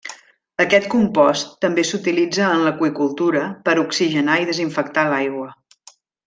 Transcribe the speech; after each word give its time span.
Aquest 0.63 0.85
compost 0.93 1.51
també 1.65 1.83
s'utilitza 1.89 2.47
en 2.55 2.65
l'aqüicultura 2.69 3.45
per 3.69 3.77
oxigenar 3.83 4.39
i 4.45 4.49
desinfectar 4.53 5.05
l'aigua. 5.13 5.53